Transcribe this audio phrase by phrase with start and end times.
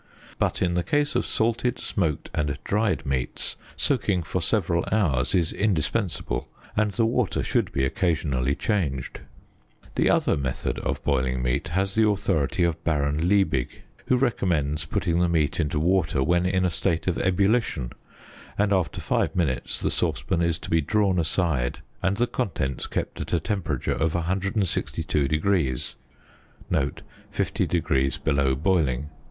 [0.39, 5.53] But in the case of salted, smoked and dried meats soaking for several hours is
[5.53, 9.19] indispensable, and the water should be occasionally changed.
[9.93, 15.19] The other method of boiling meat has the authority of Baron Liebig, who recommends putting
[15.19, 17.91] the meat into water when in a 'state of ebullition,
[18.57, 23.21] and after five minutes the saucepan is to be drawn aside, and the contents kept
[23.21, 25.27] at a temperature of 162
[27.37, 29.09] (50┬░ below boiling).